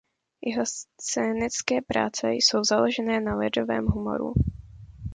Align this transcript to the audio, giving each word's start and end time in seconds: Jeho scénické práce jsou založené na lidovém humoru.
Jeho 0.41 0.63
scénické 1.01 1.81
práce 1.81 2.31
jsou 2.33 2.63
založené 2.63 3.19
na 3.21 3.35
lidovém 3.35 3.85
humoru. 3.85 4.33